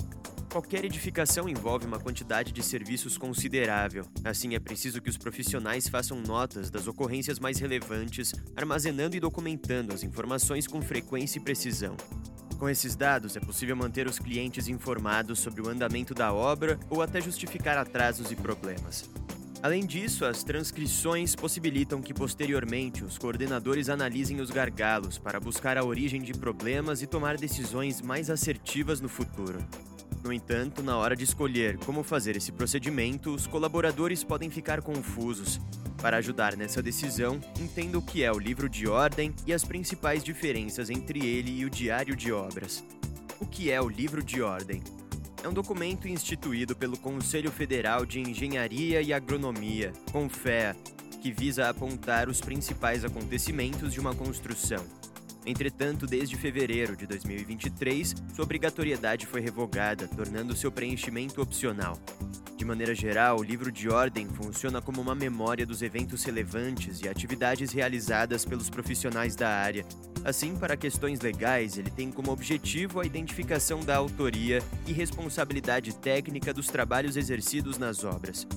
Qualquer 0.51 0.83
edificação 0.86 1.50
envolve 1.50 1.86
uma 1.86 2.00
quantidade 2.00 2.51
de 2.51 2.64
serviços 2.64 3.18
considerável. 3.18 4.05
Assim, 4.23 4.55
é 4.55 4.59
preciso 4.59 5.02
que 5.02 5.09
os 5.09 5.18
profissionais 5.18 5.89
façam 5.89 6.21
notas 6.21 6.70
das 6.70 6.88
ocorrências 6.88 7.39
mais 7.39 7.59
relevantes, 7.59 8.32
armazenando 8.55 9.18
e 9.18 9.20
documentando 9.20 9.93
as 9.93 10.04
informações 10.04 10.66
com 10.66 10.82
frequência 10.82 11.39
e 11.39 11.41
precisão. 11.41 11.97
Com 12.57 12.69
esses 12.69 12.95
dados, 12.95 13.35
é 13.35 13.39
possível 13.39 13.75
manter 13.75 14.07
os 14.07 14.17
clientes 14.17 14.67
informados 14.67 15.39
sobre 15.39 15.61
o 15.61 15.67
andamento 15.67 16.13
da 16.13 16.33
obra 16.33 16.79
ou 16.89 17.01
até 17.01 17.19
justificar 17.19 17.77
atrasos 17.77 18.32
e 18.32 18.36
problemas. 18.36 19.09
Além 19.61 19.86
disso, 19.86 20.25
as 20.25 20.43
transcrições 20.43 21.36
possibilitam 21.36 22.01
que 22.01 22.13
posteriormente 22.13 23.04
os 23.04 23.18
coordenadores 23.18 23.89
analisem 23.89 24.39
os 24.39 24.51
gargalos 24.51 25.18
para 25.18 25.39
buscar 25.39 25.77
a 25.77 25.83
origem 25.83 26.21
de 26.21 26.33
problemas 26.33 27.01
e 27.01 27.07
tomar 27.07 27.36
decisões 27.36 27.99
mais 28.01 28.29
assertivas 28.29 29.01
no 29.01 29.10
futuro. 29.10 29.57
No 30.25 30.34
entanto, 30.34 30.82
na 30.82 30.97
hora 30.97 31.15
de 31.15 31.24
escolher 31.24 31.78
como 31.78 32.02
fazer 32.02 32.36
esse 32.36 32.52
procedimento, 32.52 33.30
os 33.30 33.45
colaboradores 33.45 34.23
podem 34.23 34.50
ficar 34.50 34.81
confusos. 34.81 35.61
Para 36.02 36.17
ajudar 36.17 36.58
nessa 36.58 36.81
decisão, 36.81 37.39
entenda 37.59 38.00
o 38.00 38.02
que 38.02 38.23
é 38.23 38.31
o 38.31 38.39
livro 38.39 38.67
de 38.67 38.88
ordem 38.88 39.36
e 39.45 39.53
as 39.53 39.64
principais 39.64 40.23
diferenças 40.23 40.89
entre 40.89 41.23
ele 41.23 41.52
e 41.52 41.64
o 41.64 41.69
diário 41.69 42.16
de 42.16 42.31
obras. 42.31 42.83
O 43.39 43.45
que 43.45 43.69
é 43.69 43.80
o 43.80 43.88
livro 43.88 44.23
de 44.23 44.42
ordem? 44.42 44.81
É 45.44 45.47
um 45.47 45.53
documento 45.53 46.08
instituído 46.08 46.75
pelo 46.75 46.97
Conselho 46.97 47.52
Federal 47.52 48.03
de 48.03 48.19
Engenharia 48.19 49.03
e 49.03 49.14
Agronomia, 49.14 49.94
CONFEA, 50.11 50.75
que 51.21 51.31
visa 51.31 51.69
apontar 51.69 52.30
os 52.30 52.42
principais 52.42 53.05
acontecimentos 53.05 53.94
de 53.94 53.99
uma 53.99 54.16
construção 54.16 54.83
Entretanto, 55.45 56.07
desde 56.07 56.35
fevereiro 56.35 56.95
de 56.95 57.05
2023, 57.05 58.15
sua 58.33 58.43
obrigatoriedade 58.43 59.27
foi 59.27 59.41
revogada, 59.41 60.07
tornando 60.07 60.55
seu 60.55 60.71
preenchimento 60.71 61.39
opcional. 61.39 61.99
De 62.57 62.65
maneira 62.65 62.95
geral, 62.95 63.37
o 63.37 63.43
livro 63.43 63.71
de 63.71 63.87
ordem 63.87 64.27
funciona 64.27 64.81
como 64.81 64.99
uma 64.99 65.13
memória 65.13 65.63
dos 65.63 65.83
eventos 65.83 66.23
relevantes 66.23 66.99
e 67.02 67.07
atividades 67.07 67.71
realizadas 67.71 68.43
pelos 68.43 68.71
profissionais 68.71 69.35
da 69.35 69.47
área. 69.47 69.85
Assim, 70.23 70.55
para 70.55 70.75
questões 70.75 71.19
legais, 71.19 71.77
ele 71.77 71.91
tem 71.91 72.11
como 72.11 72.31
objetivo 72.31 72.99
a 72.99 73.05
identificação 73.05 73.81
da 73.81 73.97
autoria 73.97 74.63
e 74.87 74.93
responsabilidade 74.93 75.95
técnica 75.95 76.52
dos 76.52 76.67
trabalhos 76.67 77.17
exercidos 77.17 77.77
nas 77.77 78.03
obras. 78.03 78.47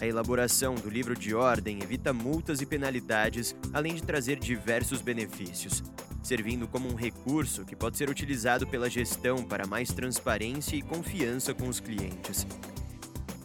A 0.00 0.06
elaboração 0.06 0.74
do 0.76 0.88
livro 0.88 1.14
de 1.14 1.34
ordem 1.34 1.82
evita 1.82 2.14
multas 2.14 2.62
e 2.62 2.66
penalidades, 2.66 3.54
além 3.74 3.94
de 3.94 4.02
trazer 4.02 4.38
diversos 4.38 5.02
benefícios 5.02 5.82
servindo 6.22 6.68
como 6.68 6.88
um 6.88 6.94
recurso 6.94 7.64
que 7.64 7.76
pode 7.76 7.96
ser 7.96 8.10
utilizado 8.10 8.66
pela 8.66 8.90
gestão 8.90 9.42
para 9.42 9.66
mais 9.66 9.92
transparência 9.92 10.76
e 10.76 10.82
confiança 10.82 11.54
com 11.54 11.68
os 11.68 11.80
clientes. 11.80 12.46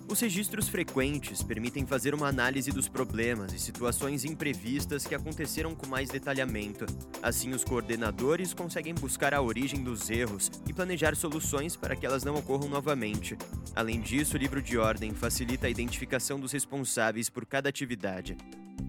Os 0.07 0.19
registros 0.19 0.69
frequentes 0.69 1.41
permitem 1.41 1.83
fazer 1.83 2.13
uma 2.13 2.27
análise 2.27 2.71
dos 2.71 2.87
problemas 2.87 3.51
e 3.53 3.59
situações 3.59 4.23
imprevistas 4.23 5.05
que 5.05 5.15
aconteceram 5.15 5.73
com 5.73 5.87
mais 5.87 6.09
detalhamento. 6.09 6.85
Assim, 7.23 7.49
os 7.49 7.63
coordenadores 7.63 8.53
conseguem 8.53 8.93
buscar 8.93 9.33
a 9.33 9.41
origem 9.41 9.83
dos 9.83 10.09
erros 10.11 10.51
e 10.67 10.73
planejar 10.73 11.15
soluções 11.15 11.75
para 11.75 11.95
que 11.95 12.05
elas 12.05 12.23
não 12.23 12.35
ocorram 12.35 12.69
novamente. 12.69 13.35
Além 13.75 13.99
disso, 13.99 14.37
o 14.37 14.39
livro 14.39 14.61
de 14.61 14.77
ordem 14.77 15.11
facilita 15.11 15.65
a 15.65 15.71
identificação 15.71 16.39
dos 16.39 16.51
responsáveis 16.51 17.27
por 17.27 17.43
cada 17.43 17.67
atividade. 17.67 18.37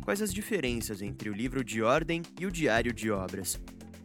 Quais 0.05 0.21
as 0.21 0.35
diferenças 0.35 1.01
entre 1.01 1.31
o 1.31 1.35
livro 1.35 1.65
de 1.65 1.83
ordem 1.83 2.23
e 2.39 2.45
o 2.45 2.53
diário 2.53 2.93
de 2.93 3.11
obras? 3.11 3.59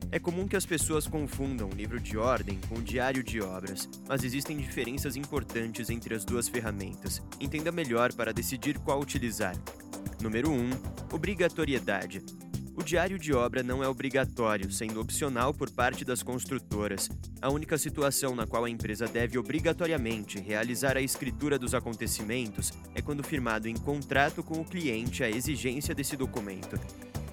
É 0.10 0.20
comum 0.20 0.48
que 0.48 0.56
as 0.56 0.66
pessoas 0.66 1.08
confundam 1.08 1.70
o 1.70 1.76
livro 1.76 2.00
de 2.00 2.18
ordem 2.18 2.60
com 2.68 2.76
o 2.76 2.82
diário 2.82 3.24
de 3.24 3.42
obras, 3.42 3.90
mas 4.08 4.24
existem 4.24 4.58
diferenças 4.58 5.16
importantes 5.16 5.90
entre 5.90 6.16
as 6.16 6.26
duas 6.26 6.50
ferramentas. 6.50 7.22
Entenda 7.40 7.72
melhor 7.72 8.14
para 8.14 8.34
decidir 8.34 8.80
qual 8.80 9.00
utilizar. 9.00 9.56
Número 10.22 10.50
1. 10.52 10.70
Obrigatoriedade. 11.14 12.22
O 12.74 12.84
diário 12.84 13.20
de 13.20 13.34
obra 13.34 13.62
não 13.62 13.84
é 13.84 13.88
obrigatório, 13.88 14.72
sendo 14.72 15.02
opcional 15.02 15.54
por 15.54 15.70
parte 15.70 16.06
das 16.06 16.24
construtoras. 16.24 17.10
A 17.42 17.50
única 17.50 17.78
situação 17.78 18.34
na 18.34 18.48
qual 18.48 18.64
a 18.64 18.70
empresa 18.70 19.08
deve 19.08 19.38
obrigatoriamente 19.38 20.40
realizar 20.40 20.96
a 20.96 21.02
escritura 21.02 21.60
dos 21.60 21.76
acontecimentos 21.76 22.72
é 22.96 23.02
quando 23.02 23.24
firmado 23.24 23.68
em 23.68 23.76
contrato 23.76 24.42
com 24.42 24.62
o 24.62 24.66
cliente 24.66 25.24
a 25.24 25.30
exigência 25.30 25.94
desse 25.94 26.16
documento. 26.16 26.80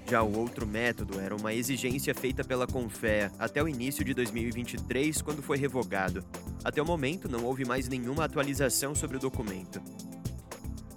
Já 0.08 0.22
o 0.22 0.38
outro 0.38 0.66
método 0.66 1.20
era 1.20 1.36
uma 1.36 1.52
exigência 1.52 2.14
feita 2.14 2.42
pela 2.42 2.66
Confea 2.66 3.30
até 3.38 3.62
o 3.62 3.68
início 3.68 4.02
de 4.02 4.14
2023, 4.14 5.20
quando 5.20 5.42
foi 5.42 5.58
revogado. 5.58 6.24
Até 6.64 6.80
o 6.80 6.86
momento, 6.86 7.28
não 7.28 7.44
houve 7.44 7.66
mais 7.66 7.88
nenhuma 7.88 8.24
atualização 8.24 8.94
sobre 8.94 9.18
o 9.18 9.20
documento. 9.20 9.82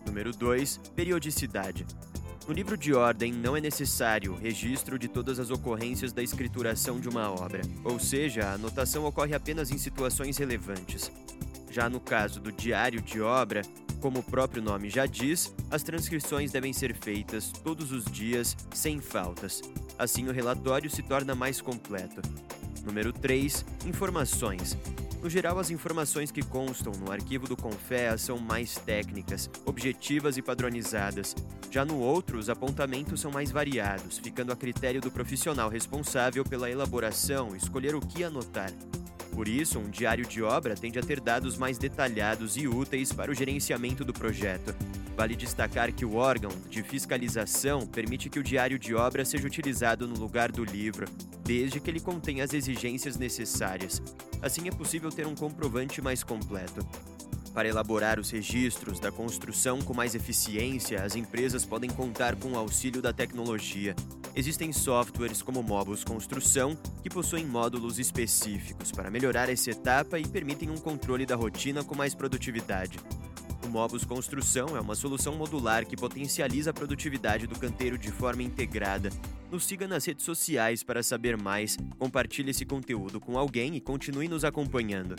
Número 0.06 0.32
2. 0.32 0.78
Periodicidade. 0.96 1.86
No 2.48 2.54
livro 2.54 2.78
de 2.78 2.94
ordem 2.94 3.34
não 3.34 3.58
é 3.58 3.60
necessário 3.60 4.32
o 4.32 4.38
registro 4.38 4.98
de 4.98 5.10
todas 5.10 5.40
as 5.40 5.50
ocorrências 5.50 6.14
da 6.14 6.24
escrituração 6.24 6.98
de 6.98 7.10
uma 7.10 7.30
obra, 7.30 7.62
ou 7.84 8.00
seja, 8.00 8.46
a 8.46 8.54
anotação 8.54 9.04
ocorre 9.04 9.36
apenas 9.36 9.72
em 9.72 9.78
situações 9.78 10.38
relevantes. 10.38 11.12
Já 11.70 11.90
no 11.90 12.00
caso 12.00 12.40
do 12.40 12.52
diário 12.52 13.02
de 13.02 13.20
obra, 13.20 13.62
como 14.02 14.20
o 14.20 14.24
próprio 14.24 14.62
nome 14.62 14.90
já 14.90 15.06
diz, 15.06 15.54
as 15.70 15.84
transcrições 15.84 16.52
devem 16.52 16.74
ser 16.74 16.94
feitas 16.96 17.52
todos 17.64 17.92
os 17.92 18.04
dias, 18.04 18.58
sem 18.74 19.00
faltas. 19.00 19.62
Assim, 19.98 20.28
o 20.28 20.34
relatório 20.34 20.90
se 20.90 21.04
torna 21.04 21.36
mais 21.36 21.62
completo. 21.62 22.22
Número 22.84 23.14
3. 23.14 23.64
Informações. 23.86 24.76
No 25.22 25.30
geral, 25.30 25.60
as 25.60 25.70
informações 25.70 26.32
que 26.32 26.42
constam 26.42 26.92
no 26.94 27.12
arquivo 27.12 27.48
do 27.48 27.56
Confea 27.56 28.18
são 28.18 28.40
mais 28.40 28.74
técnicas, 28.74 29.48
objetivas 29.66 30.36
e 30.36 30.42
padronizadas. 30.42 31.36
Já 31.70 31.86
no 31.86 32.00
outro, 32.00 32.40
os 32.40 32.50
apontamentos 32.50 33.22
são 33.22 33.30
mais 33.30 33.52
variados, 33.52 34.18
ficando 34.18 34.52
a 34.52 34.56
critério 34.56 35.00
do 35.00 35.12
profissional 35.12 35.70
responsável 35.70 36.44
pela 36.44 36.72
elaboração 36.72 37.56
escolher 37.56 37.94
o 37.94 38.02
que 38.02 38.24
anotar. 38.24 38.72
Por 39.32 39.48
isso, 39.48 39.80
um 39.80 39.90
diário 39.90 40.26
de 40.26 40.44
obra 40.44 40.76
tende 40.76 41.00
a 41.00 41.02
ter 41.02 41.20
dados 41.20 41.58
mais 41.58 41.78
detalhados 41.78 42.58
e 42.58 42.68
úteis 42.68 43.14
para 43.14 43.32
o 43.32 43.34
gerenciamento 43.34 44.04
do 44.04 44.14
projeto. 44.14 44.76
Vale 45.16 45.36
destacar 45.36 45.92
que 45.94 46.06
o 46.06 46.16
órgão 46.16 46.52
de 46.70 46.84
fiscalização 46.84 47.86
permite 47.86 48.30
que 48.30 48.40
o 48.40 48.44
diário 48.44 48.78
de 48.78 48.94
obra 48.94 49.24
seja 49.24 49.48
utilizado 49.48 50.08
no 50.08 50.18
lugar 50.18 50.52
do 50.52 50.64
livro, 50.64 51.06
desde 51.44 51.80
que 51.80 51.90
ele 51.90 52.00
contenha 52.00 52.44
as 52.44 52.54
exigências 52.54 53.18
necessárias. 53.18 54.02
Assim 54.42 54.68
é 54.68 54.72
possível 54.72 55.10
ter 55.10 55.28
um 55.28 55.36
comprovante 55.36 56.02
mais 56.02 56.24
completo. 56.24 56.86
Para 57.54 57.68
elaborar 57.68 58.18
os 58.18 58.30
registros 58.30 59.00
da 59.00 59.12
construção 59.12 59.82
com 59.82 59.94
mais 59.94 60.16
eficiência, 60.16 61.04
as 61.04 61.16
empresas 61.16 61.66
podem 61.66 61.90
contar 61.90 62.36
com 62.38 62.54
o 62.54 62.58
auxílio 62.58 63.02
da 63.02 63.12
tecnologia. 63.12 63.94
Existem 64.34 64.72
softwares 64.72 65.42
como 65.42 65.62
Mobus 65.62 66.06
Construção 66.06 66.78
que 67.04 67.10
possuem 67.10 67.46
módulos 67.46 68.00
específicos 68.00 68.90
para 68.94 69.12
melhorar 69.12 69.50
essa 69.50 69.70
etapa 69.70 70.18
e 70.18 70.26
permitem 70.26 70.70
um 70.70 70.78
controle 70.78 71.26
da 71.26 71.36
rotina 71.36 71.84
com 71.84 71.94
mais 71.94 72.16
produtividade. 72.16 72.98
O 73.66 73.68
Mobus 73.68 74.06
Construção 74.06 74.78
é 74.78 74.80
uma 74.80 74.96
solução 74.96 75.36
modular 75.36 75.86
que 75.86 75.98
potencializa 75.98 76.70
a 76.70 76.74
produtividade 76.74 77.48
do 77.48 77.60
canteiro 77.60 77.98
de 77.98 78.12
forma 78.12 78.42
integrada. 78.42 79.10
Nos 79.52 79.66
siga 79.66 79.86
nas 79.90 80.06
redes 80.06 80.24
sociais 80.24 80.84
para 80.84 81.04
saber 81.04 81.36
mais, 81.36 81.78
compartilhe 82.00 82.52
esse 82.52 82.66
conteúdo 82.66 83.20
com 83.20 83.38
alguém 83.38 83.76
e 83.76 83.82
continue 83.82 84.30
nos 84.30 84.46
acompanhando. 84.46 85.16